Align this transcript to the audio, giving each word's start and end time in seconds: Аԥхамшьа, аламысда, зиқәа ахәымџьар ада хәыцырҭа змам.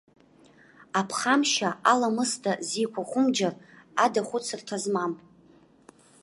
Аԥхамшьа, 0.99 1.69
аламысда, 1.91 2.53
зиқәа 2.67 3.01
ахәымџьар 3.05 3.53
ада 4.03 4.21
хәыцырҭа 4.27 4.77
змам. 4.83 5.13